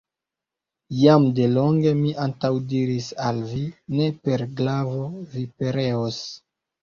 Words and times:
Jam 0.99 1.25
delonge 1.39 1.91
mi 1.99 2.13
antaŭdiris 2.23 3.09
al 3.27 3.43
vi: 3.51 3.61
ne 3.99 4.07
per 4.29 4.45
glavo 4.61 5.05
vi 5.35 5.45
pereos! 5.61 6.19